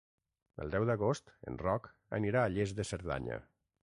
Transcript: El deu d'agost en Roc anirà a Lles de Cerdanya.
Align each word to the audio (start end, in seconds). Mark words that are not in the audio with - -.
El 0.63 0.71
deu 0.75 0.85
d'agost 0.89 1.29
en 1.51 1.59
Roc 1.63 1.91
anirà 2.19 2.41
a 2.45 2.53
Lles 2.55 2.75
de 2.79 2.89
Cerdanya. 2.93 3.41